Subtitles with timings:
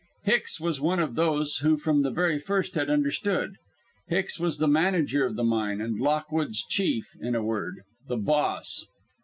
[0.23, 3.57] Hicks was one of those who from the very first had understood.
[4.07, 8.87] Hicks was the manager of the mine, and Lockwood's chief in a word, the boss.